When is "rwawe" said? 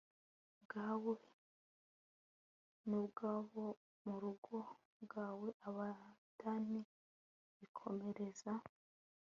5.03-5.49